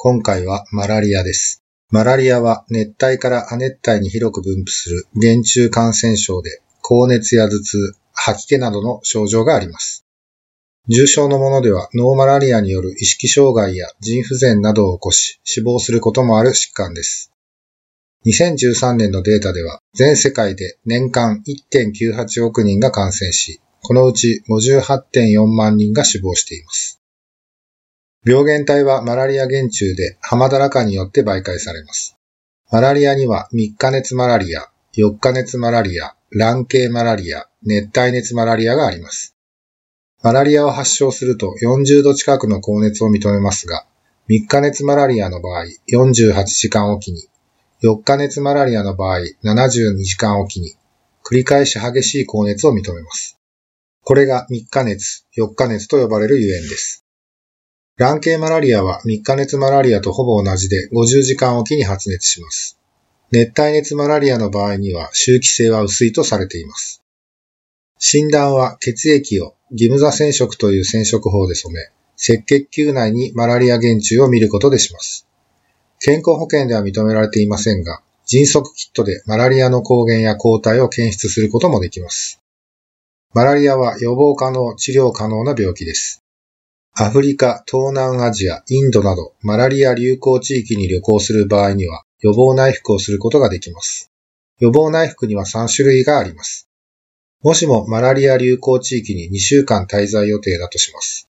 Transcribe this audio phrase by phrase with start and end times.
[0.00, 1.64] 今回はマラリアです。
[1.90, 10.06] マラリアは熱帯から亜熱帯に広く分布する原虫感染症で、高熱や頭痛、吐き気などの症状があります。
[10.86, 17.32] 重症のものではノーマラリアによる意識障害や腎不全などを起こし、死亡することもある疾患です。
[18.24, 26.97] 2013年のデータでは、全世界で年間1.98億人が感染し、このうち58.4万人が死亡しています。
[28.24, 32.16] 病原体はマラリア原虫でハマダラカによって媒介されます。
[32.70, 34.66] マラリアには3日熱マラリア、
[34.96, 39.36] 4日熱マラリア、卵系マラリア、熱帯熱マラリアがあります。
[40.22, 43.86] マラリアを発症すると40度近くの高熱を認めますが、
[44.28, 47.28] 3日熱マラリアの場合48時間おきに、
[47.84, 50.74] 4日熱マラリアの場合72時間おきに、
[51.24, 53.38] 繰り返し激しい高熱を認めます。
[54.02, 57.04] これが3日熱、4日熱と呼ばれるゆえんです。
[57.98, 62.78] 卵系マラリアは3日熱マラリアとほぼ同じで50時間おきに発熱します。
[63.32, 67.02] 熱帯熱マラリアの場合には周期性は薄いとされています。
[67.98, 71.86] 診断は血液を義務座染色という染色法で染め、
[72.36, 75.26] 赤血球内にマラリア原虫を見ることでします。
[75.98, 82.40] 健康保険では認められていませんが、迅速キットでマラリアの抗原や抗体を検出することもできます。
[83.34, 86.22] マラリアは予防可能、治療可能な病気です。
[87.00, 94.10] アフリカ、東南アジア、インドなどマラリア流行地域に旅行する場合には予防内服をすることができます。
[94.58, 96.68] 予防内服には3種類があります。
[97.40, 101.28] もしもマラリア流行地域に2週間滞在予定だとします。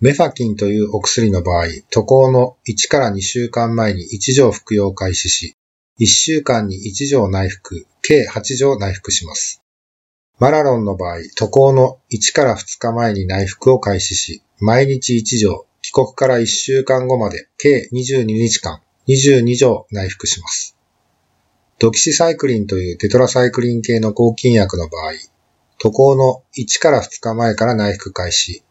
[0.00, 5.54] メファキンというお薬の場合、渡航の1から2週間前に1錠服用を開始し、
[6.00, 9.60] 1週間に1錠内服、計8錠内服します。
[10.38, 20.76] マラロンの場合、渡航の1から2日前に内服を開始し、毎日1錠、帰国から1週間後まで計22日間、22錠内服します。
[21.78, 25.12] ドキシサイクリンというテトラサイクリン系の抗菌薬の場合、
[25.78, 28.62] 渡航の1から2日前から内服開始、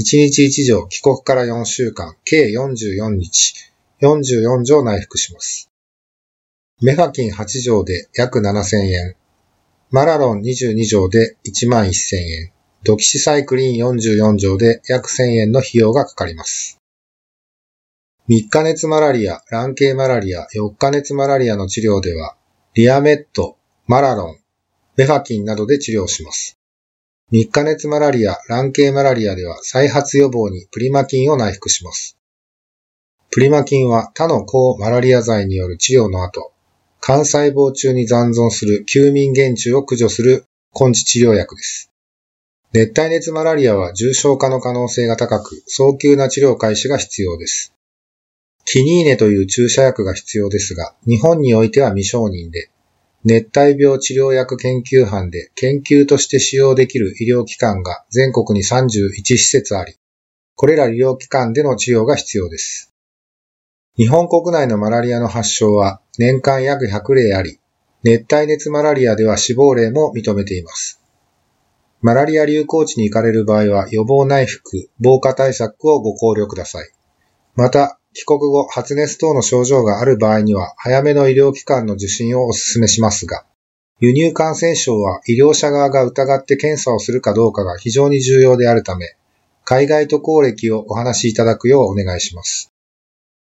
[0.00, 3.54] 1日1錠、帰国から4週間、計44日、
[4.00, 5.70] 44錠内服します。
[6.82, 9.16] メファキン8錠で約7000円、
[9.92, 12.52] マラロン22錠で1万1000円、
[12.82, 16.80] ドキシサイクリン44錠で約1000円の費用がかかります。
[18.28, 22.36] 3日熱マラリア、卵系マラリア、4日熱マラリアの治療では、
[22.74, 24.36] リアメット、マラロン、
[24.96, 26.58] メファキンなどで治療します。
[27.30, 32.18] 3日熱マラリア、卵系マラリアでは再発予防にプリマキンを内服します。
[33.30, 36.52] プリマキンは他の抗マラリア剤による治療の後、
[37.00, 40.44] 幹細胞中に残存する休眠原虫を駆除する
[40.78, 41.90] 根治治療薬です。
[42.72, 47.72] 熱帯熱マラリアは重症化の可能性が高く、早急な治療開始が必要です。
[48.64, 52.68] キニーネという注射薬が必要ですが、日本においては未承認で、
[53.24, 59.94] 熱帯病治療薬研究班で研究として使用できる医療機関が全国に31施設あり、
[60.54, 62.92] これら医療機関での治療が必要です。
[63.96, 67.58] 日本国内のマラリアの発症は年間約100例あり、
[68.02, 71.00] 熱帯熱マラリアでは死亡例も認めています。
[72.02, 76.90] マラリア流行地に行かれる場合は予防内服、防火対策をご考慮ください。
[77.54, 83.46] また、帰国後発熱等の症状がある場合には早めの医療機関の受診をお勧めしますが、
[84.00, 89.16] 輸入感染症は医療者側が疑って検査をするかどうかが非常に重要であるため、
[89.64, 92.75] 海外渡航歴をお話しいただくようお願いします。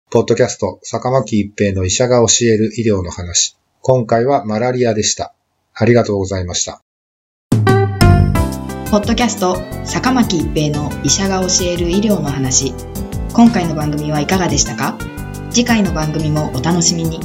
[0.10, 3.58] ポッドキャスト、坂巻一平の医者が教える医療の話。
[3.82, 5.36] 今回はマラリアでした。
[5.74, 6.82] ありがとうございました。
[8.90, 12.74] ポッドキャスト坂巻一平の医者が教える医療の話
[13.34, 14.98] 今回の番組はいかがでしたか？
[15.50, 17.20] 次回の番組もお楽しみに